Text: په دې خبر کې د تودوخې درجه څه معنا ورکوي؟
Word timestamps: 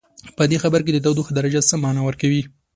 په 0.37 0.43
دې 0.49 0.57
خبر 0.63 0.79
کې 0.85 0.91
د 0.93 0.99
تودوخې 1.05 1.33
درجه 1.35 1.61
څه 1.69 1.75
معنا 1.83 2.01
ورکوي؟ 2.05 2.43